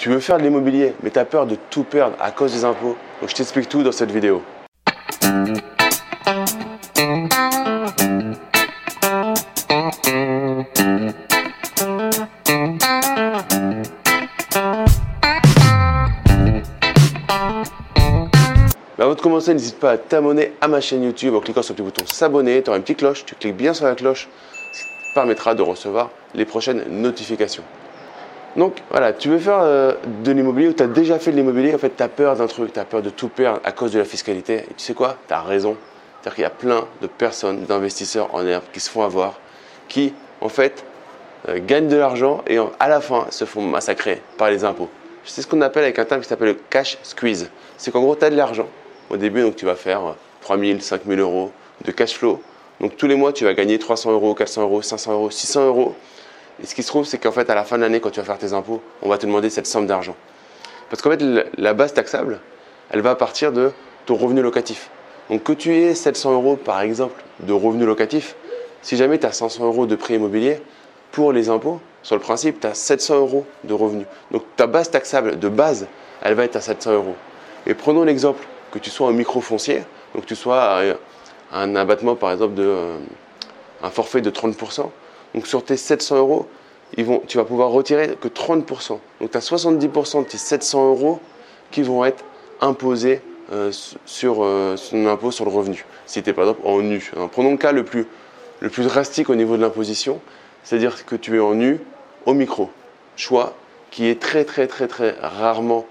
[0.00, 2.64] Tu veux faire de l'immobilier, mais tu as peur de tout perdre à cause des
[2.64, 2.96] impôts.
[3.20, 4.40] Donc je t'explique tout dans cette vidéo.
[18.98, 21.76] avant de commencer, n'hésite pas à t'abonner à ma chaîne YouTube en cliquant sur le
[21.76, 22.62] petit bouton s'abonner.
[22.62, 24.28] Tu auras une petite cloche, tu cliques bien sur la cloche,
[24.72, 27.64] ce qui te permettra de recevoir les prochaines notifications.
[28.56, 29.94] Donc voilà, tu veux faire euh,
[30.24, 32.46] de l'immobilier ou tu as déjà fait de l'immobilier, en fait tu as peur d'un
[32.46, 34.64] truc, tu as peur de tout perdre à cause de la fiscalité.
[34.70, 35.16] Et tu sais quoi?
[35.28, 35.76] Tu as raison.
[36.20, 39.38] C'est-à-dire qu'il y a plein de personnes, d'investisseurs en herbe qui se font avoir,
[39.88, 40.84] qui en fait
[41.48, 44.88] euh, gagnent de l'argent et à la fin se font massacrer par les impôts.
[45.24, 47.50] C'est ce qu'on appelle avec un terme qui s'appelle le cash squeeze.
[47.76, 48.66] C'est qu'en gros tu as de l'argent.
[49.10, 51.52] Au début, donc tu vas faire 3 000, 5 000 euros
[51.84, 52.40] de cash flow.
[52.80, 55.94] Donc tous les mois, tu vas gagner 300 euros, 400 euros, 500 euros, 600 euros.
[56.62, 58.20] Et ce qui se trouve, c'est qu'en fait, à la fin de l'année, quand tu
[58.20, 60.14] vas faire tes impôts, on va te demander cette somme d'argent.
[60.90, 61.22] Parce qu'en fait,
[61.56, 62.40] la base taxable,
[62.90, 63.70] elle va partir de
[64.06, 64.90] ton revenu locatif.
[65.30, 68.34] Donc que tu aies 700 euros, par exemple, de revenu locatif,
[68.82, 70.60] si jamais tu as 500 euros de prix immobilier,
[71.12, 74.06] pour les impôts, sur le principe, tu as 700 euros de revenus.
[74.30, 75.86] Donc ta base taxable de base,
[76.22, 77.14] elle va être à 700 euros.
[77.66, 79.82] Et prenons l'exemple que tu sois un micro foncier,
[80.14, 80.82] donc tu sois à
[81.52, 82.96] un abattement par exemple de euh,
[83.82, 84.88] un forfait de 30%.
[85.34, 86.46] Donc sur tes 700 euros,
[86.96, 88.98] tu vas pouvoir retirer que 30%.
[89.20, 91.20] Donc tu as 70% de tes 700 euros
[91.70, 92.24] qui vont être
[92.60, 93.20] imposés
[93.52, 93.72] euh,
[94.06, 95.84] sur euh, impôt sur le revenu.
[96.06, 97.10] Si tu es par exemple en nu.
[97.32, 98.06] prenons le cas le plus,
[98.60, 100.20] le plus drastique au niveau de l'imposition,
[100.64, 101.80] c'est-à-dire que tu es en nu
[102.26, 102.70] au micro.
[103.16, 103.54] Choix
[103.90, 105.86] qui est très très très très rarement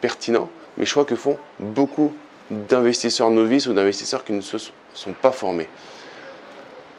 [0.00, 2.12] pertinent, mais choix que font beaucoup
[2.50, 4.58] d'investisseurs novices ou d'investisseurs qui ne se
[4.92, 5.68] sont pas formés.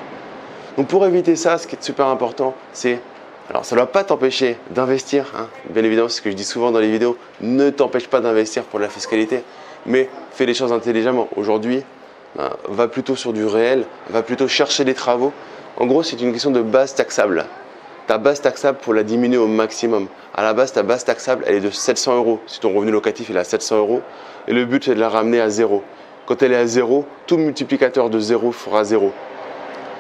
[0.78, 3.00] Donc pour éviter ça, ce qui est super important, c'est
[3.50, 5.48] alors, ça ne va pas t'empêcher d'investir, hein.
[5.70, 8.64] bien évidemment, c'est ce que je dis souvent dans les vidéos, ne t'empêche pas d'investir
[8.64, 9.44] pour la fiscalité,
[9.86, 11.30] mais fais les choses intelligemment.
[11.36, 11.84] Aujourd'hui,
[12.36, 15.32] ben, va plutôt sur du réel, va plutôt chercher des travaux.
[15.78, 17.46] En gros, c'est une question de base taxable.
[18.08, 20.08] Ta base taxable, pour la diminuer au maximum.
[20.34, 22.40] À la base, ta base taxable, elle est de 700 euros.
[22.48, 24.02] Si ton revenu locatif est à 700 euros,
[24.48, 25.84] et le but, c'est de la ramener à zéro.
[26.26, 29.14] Quand elle est à zéro, tout multiplicateur de zéro fera zéro.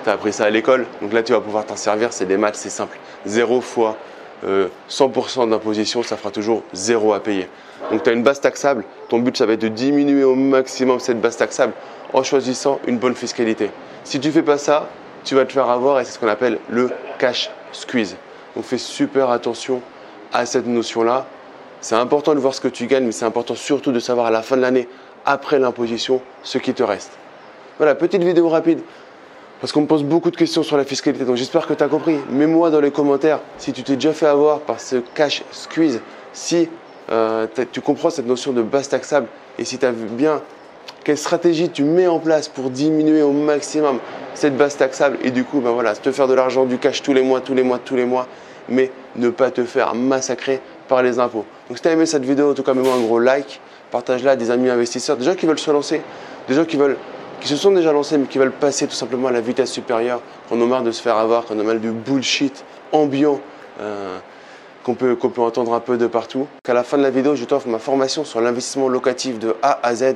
[0.05, 2.37] Tu as appris ça à l'école, donc là tu vas pouvoir t'en servir, c'est des
[2.37, 2.95] maths, c'est simple.
[3.25, 3.97] 0 fois
[4.43, 7.49] 100% euh, d'imposition, ça fera toujours 0 à payer.
[7.89, 10.99] Donc tu as une base taxable, ton but ça va être de diminuer au maximum
[10.99, 11.73] cette base taxable
[12.13, 13.71] en choisissant une bonne fiscalité.
[14.03, 14.89] Si tu fais pas ça,
[15.23, 18.15] tu vas te faire avoir et c'est ce qu'on appelle le cash squeeze.
[18.55, 19.81] Donc fais super attention
[20.31, 21.25] à cette notion-là.
[21.81, 24.31] C'est important de voir ce que tu gagnes, mais c'est important surtout de savoir à
[24.31, 24.87] la fin de l'année
[25.25, 27.13] après l'imposition ce qui te reste.
[27.79, 28.81] Voilà, petite vidéo rapide.
[29.65, 31.87] Parce qu'on me pose beaucoup de questions sur la fiscalité, donc j'espère que tu as
[31.87, 32.17] compris.
[32.29, 36.01] Mets-moi dans les commentaires si tu t'es déjà fait avoir par ce cash squeeze,
[36.33, 36.69] si
[37.11, 39.25] euh, tu comprends cette notion de base taxable
[39.57, 40.43] et si tu as vu bien
[41.03, 43.97] quelle stratégie tu mets en place pour diminuer au maximum
[44.35, 47.13] cette base taxable et du coup, ben voilà, te faire de l'argent, du cash tous
[47.13, 48.27] les mois, tous les mois, tous les mois,
[48.69, 51.45] mais ne pas te faire massacrer par les impôts.
[51.69, 53.59] Donc si tu as aimé cette vidéo, en tout cas, mets-moi un gros like
[53.89, 56.03] partage-la à des amis investisseurs, des gens qui veulent se lancer,
[56.47, 56.97] des gens qui veulent
[57.41, 60.21] qui se sont déjà lancés mais qui veulent passer tout simplement à la vitesse supérieure,
[60.49, 63.39] qu'on a marre de se faire avoir, qu'on a mal du bullshit ambiant
[63.79, 64.17] euh,
[64.83, 66.47] qu'on peut, peut entendre un peu de partout.
[66.67, 69.79] À la fin de la vidéo, je t'offre ma formation sur l'investissement locatif de A
[69.81, 70.15] à Z.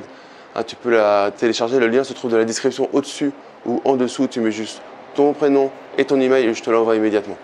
[0.54, 3.32] Ah, tu peux la télécharger, le lien se trouve dans la description au-dessus
[3.66, 4.28] ou en dessous.
[4.28, 4.80] Tu mets juste
[5.14, 7.36] ton prénom et ton email et je te l'envoie immédiatement.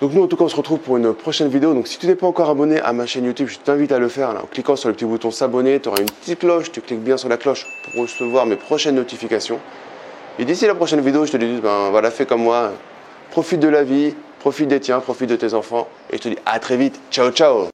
[0.00, 1.74] Donc nous en tout cas on se retrouve pour une prochaine vidéo.
[1.74, 4.08] Donc si tu n'es pas encore abonné à ma chaîne YouTube, je t'invite à le
[4.08, 5.78] faire en cliquant sur le petit bouton s'abonner.
[5.78, 8.94] Tu auras une petite cloche, tu cliques bien sur la cloche pour recevoir mes prochaines
[8.94, 9.60] notifications.
[10.38, 12.72] Et d'ici la prochaine vidéo, je te dis, ben voilà, fais comme moi,
[13.30, 15.86] profite de la vie, profite des tiens, profite de tes enfants.
[16.10, 16.98] Et je te dis à très vite.
[17.10, 17.66] Ciao ciao